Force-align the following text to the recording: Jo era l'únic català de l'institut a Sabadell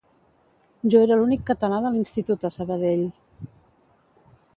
Jo 0.93 1.01
era 1.07 1.17
l'únic 1.19 1.43
català 1.49 1.79
de 1.83 1.91
l'institut 1.97 2.47
a 2.49 2.51
Sabadell 2.57 3.05